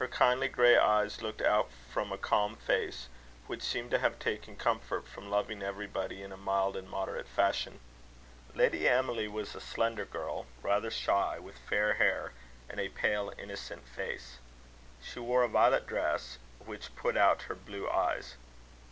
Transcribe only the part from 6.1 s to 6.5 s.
in a